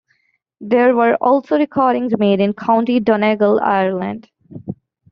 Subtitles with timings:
[0.61, 4.31] There were also recordings made in County Donegal, Ireland.